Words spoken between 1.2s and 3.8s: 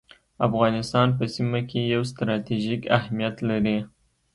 سیمه کي یو ستراتیژیک اهمیت لري